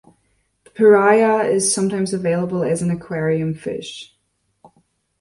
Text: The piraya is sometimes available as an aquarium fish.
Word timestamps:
The 0.63 0.71
piraya 0.71 1.47
is 1.47 1.71
sometimes 1.71 2.11
available 2.11 2.63
as 2.63 2.81
an 2.81 2.89
aquarium 2.89 3.53
fish. 3.53 4.17